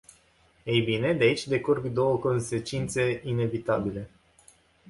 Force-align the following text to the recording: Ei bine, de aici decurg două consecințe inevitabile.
Ei 0.65 0.81
bine, 0.81 1.13
de 1.13 1.23
aici 1.23 1.47
decurg 1.47 1.85
două 1.87 2.17
consecințe 2.17 3.21
inevitabile. 3.25 4.09